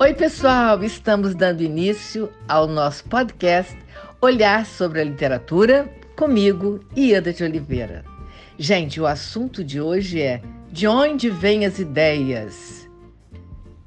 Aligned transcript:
Oi, 0.00 0.14
pessoal! 0.14 0.84
Estamos 0.84 1.34
dando 1.34 1.60
início 1.60 2.30
ao 2.46 2.68
nosso 2.68 3.02
podcast 3.06 3.76
Olhar 4.20 4.64
sobre 4.64 5.00
a 5.00 5.04
Literatura 5.04 5.92
comigo, 6.14 6.78
Ieda 6.96 7.32
de 7.32 7.42
Oliveira. 7.42 8.04
Gente, 8.56 9.00
o 9.00 9.06
assunto 9.08 9.64
de 9.64 9.80
hoje 9.80 10.22
é 10.22 10.40
de 10.70 10.86
onde 10.86 11.28
vêm 11.28 11.66
as 11.66 11.80
ideias? 11.80 12.88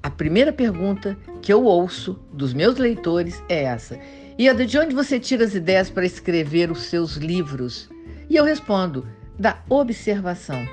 A 0.00 0.08
primeira 0.08 0.52
pergunta 0.52 1.18
que 1.42 1.52
eu 1.52 1.64
ouço 1.64 2.16
dos 2.32 2.54
meus 2.54 2.76
leitores 2.76 3.42
é 3.48 3.64
essa: 3.64 3.98
Ieda, 4.38 4.64
de 4.64 4.78
onde 4.78 4.94
você 4.94 5.18
tira 5.18 5.44
as 5.44 5.56
ideias 5.56 5.90
para 5.90 6.06
escrever 6.06 6.70
os 6.70 6.84
seus 6.84 7.16
livros? 7.16 7.90
E 8.30 8.36
eu 8.36 8.44
respondo: 8.44 9.04
da 9.36 9.58
observação. 9.68 10.64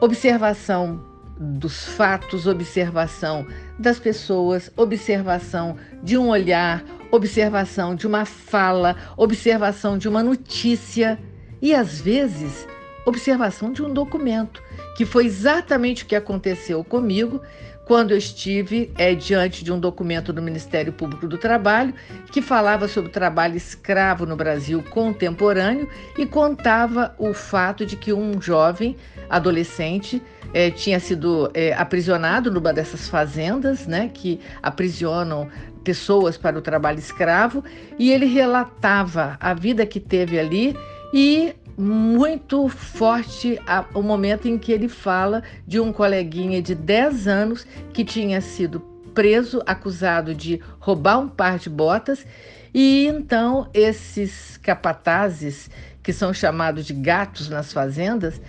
Observação 0.00 1.13
dos 1.38 1.84
fatos, 1.84 2.46
observação 2.46 3.46
das 3.78 3.98
pessoas, 3.98 4.70
observação 4.76 5.76
de 6.02 6.16
um 6.16 6.28
olhar, 6.28 6.84
observação 7.10 7.94
de 7.94 8.06
uma 8.06 8.24
fala, 8.24 8.96
observação 9.16 9.98
de 9.98 10.08
uma 10.08 10.22
notícia 10.22 11.18
e 11.60 11.74
às 11.74 12.00
vezes 12.00 12.66
observação 13.06 13.72
de 13.72 13.82
um 13.82 13.92
documento, 13.92 14.62
que 14.96 15.04
foi 15.04 15.26
exatamente 15.26 16.04
o 16.04 16.06
que 16.06 16.16
aconteceu 16.16 16.82
comigo 16.82 17.40
quando 17.84 18.12
eu 18.12 18.16
estive 18.16 18.90
é, 18.96 19.14
diante 19.14 19.62
de 19.62 19.70
um 19.70 19.78
documento 19.78 20.32
do 20.32 20.40
Ministério 20.40 20.92
Público 20.92 21.28
do 21.28 21.36
Trabalho 21.36 21.94
que 22.32 22.40
falava 22.40 22.88
sobre 22.88 23.10
o 23.10 23.12
trabalho 23.12 23.56
escravo 23.56 24.24
no 24.24 24.36
Brasil 24.36 24.82
contemporâneo 24.90 25.88
e 26.16 26.24
contava 26.24 27.14
o 27.18 27.34
fato 27.34 27.84
de 27.84 27.96
que 27.96 28.12
um 28.12 28.40
jovem 28.40 28.96
adolescente 29.28 30.22
é, 30.54 30.70
tinha 30.70 31.00
sido 31.00 31.50
é, 31.52 31.74
aprisionado 31.74 32.50
numa 32.50 32.72
dessas 32.72 33.08
fazendas, 33.08 33.88
né, 33.88 34.08
que 34.14 34.40
aprisionam 34.62 35.48
pessoas 35.82 36.38
para 36.38 36.56
o 36.56 36.62
trabalho 36.62 36.98
escravo, 36.98 37.62
e 37.98 38.12
ele 38.12 38.24
relatava 38.24 39.36
a 39.40 39.52
vida 39.52 39.84
que 39.84 39.98
teve 39.98 40.38
ali 40.38 40.76
e 41.12 41.54
muito 41.76 42.68
forte 42.68 43.60
a, 43.66 43.84
o 43.92 44.00
momento 44.00 44.46
em 44.46 44.56
que 44.56 44.70
ele 44.70 44.88
fala 44.88 45.42
de 45.66 45.80
um 45.80 45.92
coleguinha 45.92 46.62
de 46.62 46.74
10 46.74 47.26
anos 47.26 47.66
que 47.92 48.04
tinha 48.04 48.40
sido 48.40 48.80
preso, 49.12 49.60
acusado 49.66 50.34
de 50.34 50.60
roubar 50.78 51.18
um 51.18 51.28
par 51.28 51.58
de 51.58 51.68
botas, 51.68 52.24
e 52.72 53.06
então 53.06 53.68
esses 53.74 54.56
capatazes, 54.58 55.68
que 56.02 56.12
são 56.12 56.32
chamados 56.32 56.84
de 56.84 56.92
gatos 56.92 57.48
nas 57.48 57.72
fazendas, 57.72 58.40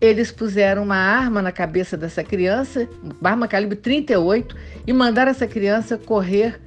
eles 0.00 0.30
puseram 0.30 0.82
uma 0.82 0.96
arma 0.96 1.42
na 1.42 1.50
cabeça 1.50 1.96
dessa 1.96 2.22
criança, 2.22 2.88
uma 3.20 3.30
arma 3.30 3.48
calibre 3.48 3.76
38, 3.76 4.56
e 4.86 4.92
mandaram 4.92 5.30
essa 5.30 5.46
criança 5.46 5.98
correr 5.98 6.60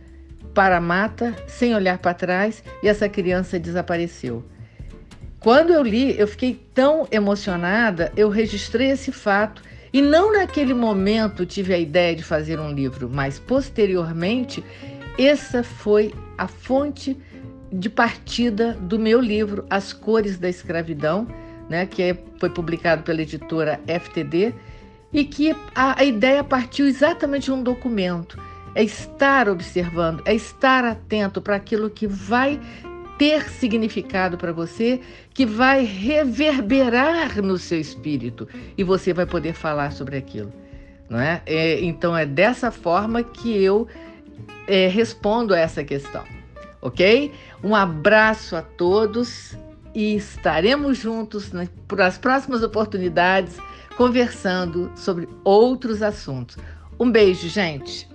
para 0.53 0.77
a 0.77 0.81
mata 0.81 1.33
sem 1.47 1.73
olhar 1.73 1.97
para 1.97 2.13
trás, 2.13 2.63
e 2.83 2.87
essa 2.87 3.07
criança 3.07 3.57
desapareceu. 3.57 4.43
Quando 5.39 5.71
eu 5.73 5.81
li, 5.81 6.19
eu 6.19 6.27
fiquei 6.27 6.61
tão 6.73 7.07
emocionada, 7.09 8.11
eu 8.15 8.29
registrei 8.29 8.91
esse 8.91 9.11
fato 9.11 9.63
e 9.93 10.01
não 10.01 10.31
naquele 10.31 10.73
momento 10.73 11.45
tive 11.45 11.73
a 11.73 11.77
ideia 11.79 12.15
de 12.15 12.23
fazer 12.23 12.59
um 12.59 12.71
livro, 12.71 13.09
mas 13.11 13.39
posteriormente, 13.39 14.63
essa 15.17 15.63
foi 15.63 16.13
a 16.37 16.47
fonte 16.47 17.17
de 17.71 17.89
partida 17.89 18.73
do 18.73 18.99
meu 18.99 19.19
livro 19.19 19.65
As 19.69 19.93
Cores 19.93 20.37
da 20.37 20.47
Escravidão, 20.47 21.27
né, 21.71 21.85
que 21.85 22.03
é, 22.03 22.17
foi 22.37 22.49
publicado 22.49 23.01
pela 23.01 23.21
editora 23.21 23.79
FTD, 23.87 24.53
e 25.13 25.23
que 25.23 25.55
a, 25.73 26.01
a 26.01 26.03
ideia 26.03 26.43
partiu 26.43 26.85
exatamente 26.85 27.45
de 27.45 27.53
um 27.53 27.63
documento. 27.63 28.37
É 28.75 28.83
estar 28.83 29.47
observando, 29.47 30.21
é 30.25 30.35
estar 30.35 30.83
atento 30.83 31.41
para 31.41 31.55
aquilo 31.55 31.89
que 31.89 32.05
vai 32.05 32.59
ter 33.17 33.49
significado 33.49 34.37
para 34.37 34.51
você, 34.51 34.99
que 35.33 35.45
vai 35.45 35.85
reverberar 35.85 37.41
no 37.41 37.57
seu 37.57 37.79
espírito 37.79 38.47
e 38.77 38.83
você 38.83 39.13
vai 39.13 39.25
poder 39.25 39.53
falar 39.53 39.93
sobre 39.93 40.17
aquilo. 40.17 40.51
Não 41.09 41.19
é? 41.19 41.41
é 41.45 41.81
então 41.81 42.17
é 42.17 42.25
dessa 42.25 42.69
forma 42.69 43.23
que 43.23 43.61
eu 43.63 43.87
é, 44.67 44.87
respondo 44.87 45.53
a 45.53 45.59
essa 45.59 45.85
questão, 45.85 46.23
ok? 46.81 47.31
Um 47.63 47.75
abraço 47.75 48.57
a 48.57 48.61
todos 48.61 49.55
e 49.93 50.15
estaremos 50.15 50.97
juntos 50.97 51.51
nas 51.51 51.69
as 51.99 52.17
próximas 52.17 52.63
oportunidades 52.63 53.57
conversando 53.97 54.91
sobre 54.95 55.27
outros 55.43 56.01
assuntos. 56.01 56.57
Um 56.99 57.11
beijo, 57.11 57.47
gente! 57.47 58.10